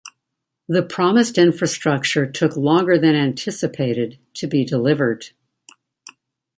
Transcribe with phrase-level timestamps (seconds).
[0.67, 5.25] The promised infrastructure took longer than anticipated to be delivered.